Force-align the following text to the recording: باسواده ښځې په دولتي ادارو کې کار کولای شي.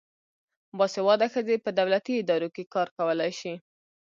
باسواده 0.77 1.27
ښځې 1.33 1.55
په 1.65 1.69
دولتي 1.79 2.13
ادارو 2.17 2.49
کې 2.55 2.69
کار 2.73 2.87
کولای 2.97 3.31
شي. 3.39 3.53